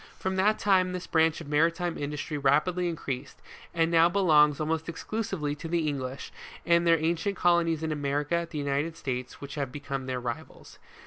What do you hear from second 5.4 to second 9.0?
to the hlnglish, and their ancient colonies in America, the United